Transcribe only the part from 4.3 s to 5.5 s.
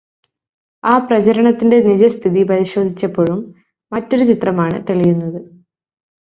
ചിത്രമാണ് തെളിയുന്നത്.